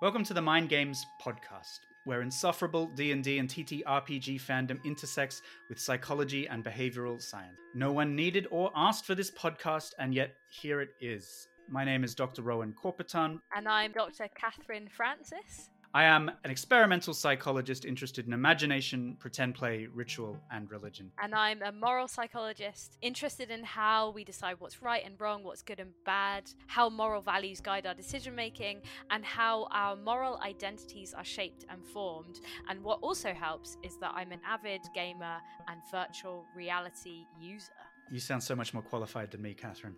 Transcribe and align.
Welcome 0.00 0.22
to 0.26 0.34
the 0.34 0.40
Mind 0.40 0.68
Games 0.68 1.04
podcast, 1.20 1.80
where 2.04 2.22
insufferable 2.22 2.86
D&D 2.86 3.40
and 3.40 3.48
TTRPG 3.48 4.40
fandom 4.40 4.78
intersects 4.84 5.42
with 5.68 5.80
psychology 5.80 6.46
and 6.46 6.62
behavioral 6.62 7.20
science. 7.20 7.58
No 7.74 7.90
one 7.90 8.14
needed 8.14 8.46
or 8.52 8.70
asked 8.76 9.04
for 9.04 9.16
this 9.16 9.32
podcast, 9.32 9.94
and 9.98 10.14
yet 10.14 10.36
here 10.50 10.80
it 10.80 10.90
is. 11.00 11.48
My 11.68 11.84
name 11.84 12.04
is 12.04 12.14
Dr. 12.14 12.42
Rohan 12.42 12.74
Kapitány. 12.80 13.40
And 13.56 13.66
I'm 13.66 13.90
Dr. 13.90 14.28
Kathryn 14.40 14.88
Francis. 14.88 15.70
I 15.94 16.04
am 16.04 16.30
an 16.44 16.50
experimental 16.50 17.14
psychologist 17.14 17.84
interested 17.84 18.26
in 18.26 18.32
imagination, 18.32 19.16
pretend 19.18 19.54
play, 19.54 19.88
ritual, 19.92 20.38
and 20.50 20.70
religion. 20.70 21.10
And 21.22 21.34
I'm 21.34 21.62
a 21.62 21.72
moral 21.72 22.08
psychologist 22.08 22.98
interested 23.00 23.50
in 23.50 23.64
how 23.64 24.10
we 24.10 24.22
decide 24.22 24.56
what's 24.58 24.82
right 24.82 25.02
and 25.04 25.18
wrong, 25.18 25.44
what's 25.44 25.62
good 25.62 25.80
and 25.80 25.92
bad, 26.04 26.50
how 26.66 26.90
moral 26.90 27.22
values 27.22 27.60
guide 27.60 27.86
our 27.86 27.94
decision 27.94 28.34
making, 28.34 28.82
and 29.10 29.24
how 29.24 29.66
our 29.70 29.96
moral 29.96 30.38
identities 30.44 31.14
are 31.14 31.24
shaped 31.24 31.64
and 31.70 31.84
formed. 31.86 32.40
And 32.68 32.84
what 32.84 32.98
also 33.00 33.32
helps 33.32 33.78
is 33.82 33.96
that 34.00 34.12
I'm 34.14 34.32
an 34.32 34.40
avid 34.46 34.82
gamer 34.94 35.38
and 35.68 35.80
virtual 35.90 36.44
reality 36.54 37.24
user. 37.40 37.72
You 38.10 38.20
sound 38.20 38.42
so 38.42 38.54
much 38.54 38.74
more 38.74 38.82
qualified 38.82 39.30
than 39.30 39.42
me, 39.42 39.54
Kathryn. 39.54 39.94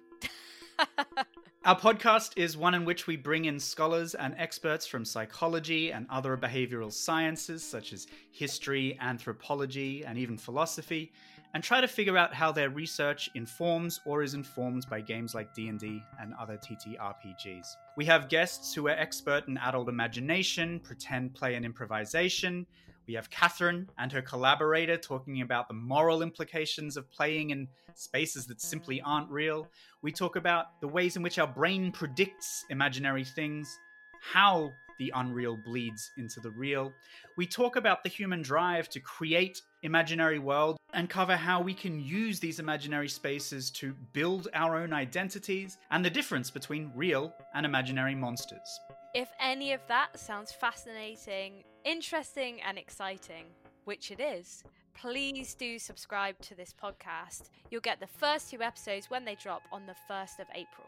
Our 1.63 1.79
podcast 1.79 2.39
is 2.39 2.57
one 2.57 2.73
in 2.73 2.87
which 2.87 3.07
we 3.07 3.17
bring 3.17 3.45
in 3.45 3.61
scholars 3.61 4.15
and 4.15 4.35
experts 4.39 4.87
from 4.87 5.05
psychology 5.05 5.93
and 5.93 6.07
other 6.09 6.35
behavioral 6.35 6.91
sciences 6.91 7.63
such 7.63 7.93
as 7.93 8.07
history, 8.31 8.97
anthropology, 8.99 10.03
and 10.03 10.17
even 10.17 10.39
philosophy, 10.39 11.13
and 11.53 11.63
try 11.63 11.83
to 11.83 11.87
figure 11.87 12.17
out 12.17 12.33
how 12.33 12.51
their 12.51 12.71
research 12.71 13.29
informs 13.35 14.01
or 14.07 14.23
is 14.23 14.33
informed 14.33 14.87
by 14.89 15.03
games 15.03 15.35
like 15.35 15.53
D&D 15.53 16.03
and 16.19 16.33
other 16.41 16.57
TTRPGs. 16.57 17.67
We 17.95 18.07
have 18.07 18.31
guests 18.31 18.73
who 18.73 18.87
are 18.89 18.93
expert 18.93 19.47
in 19.47 19.59
adult 19.59 19.91
imagination, 19.91 20.81
pretend 20.81 21.35
play 21.35 21.57
and 21.57 21.67
improvisation, 21.67 22.67
we 23.11 23.17
have 23.17 23.29
Kathryn 23.29 23.89
and 23.99 24.13
her 24.13 24.23
collaborator 24.23 24.97
talking 24.97 25.41
about 25.41 25.67
the 25.67 25.75
moral 25.75 26.23
implications 26.23 26.97
of 26.97 27.11
playing 27.11 27.51
in 27.51 27.67
spaces 27.97 28.47
that 28.47 28.61
simply 28.61 29.01
aren't 29.01 29.29
real. 29.29 29.67
We 30.01 30.13
talk 30.13 30.37
about 30.37 30.81
the 30.81 30.87
ways 30.87 31.17
in 31.17 31.23
which 31.25 31.41
our 31.41 31.49
brain 31.49 31.91
predicts 31.91 32.65
imaginary 32.71 33.25
things, 33.25 33.81
how 34.23 34.71
the 35.01 35.13
unreal 35.17 35.59
bleeds 35.65 36.13
into 36.19 36.39
the 36.39 36.53
real. 36.53 36.93
We 37.37 37.49
talk 37.49 37.75
about 37.75 38.05
the 38.05 38.11
human 38.11 38.43
drive 38.43 38.89
to 38.91 39.01
create 39.01 39.61
imaginary 39.83 40.39
world 40.39 40.77
and 40.95 41.11
cover 41.11 41.35
how 41.35 41.61
we 41.61 41.75
can 41.75 41.99
use 41.99 42.39
these 42.39 42.61
imaginary 42.61 43.09
spaces 43.09 43.73
to 43.73 43.93
build 44.13 44.47
our 44.55 44.77
own 44.77 44.93
identities 44.93 45.79
and 45.91 46.05
the 46.05 46.11
difference 46.11 46.49
between 46.49 46.93
real 46.95 47.35
and 47.55 47.67
imaginary 47.67 48.15
monsters. 48.15 48.79
If 49.13 49.29
any 49.41 49.73
of 49.73 49.81
that 49.89 50.21
sounds 50.21 50.53
fascinating, 50.53 51.65
interesting, 51.85 52.61
and 52.65 52.79
exciting, 52.79 53.47
which 53.85 54.13
it 54.13 54.21
is, 54.21 54.63
please 54.95 55.55
do 55.55 55.81
subscribe 55.81 56.39
to 56.43 56.55
this 56.55 56.73
podcast. 56.73 57.51
You'll 57.71 57.81
get 57.81 57.99
the 57.99 58.07
first 58.07 58.51
two 58.51 58.63
episodes 58.63 59.11
when 59.11 59.25
they 59.25 59.35
drop 59.35 59.63
on 59.73 59.83
the 59.87 59.97
1st 60.09 60.39
of 60.39 60.47
April. 60.55 60.87